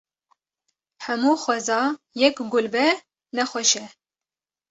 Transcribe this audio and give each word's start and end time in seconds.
Hemû 1.03 1.31
xweza 1.43 1.79
yek 2.19 2.37
gul 2.51 2.67
be 2.73 2.85
ne 3.35 3.43
xweş 3.49 3.71
e. 3.83 3.85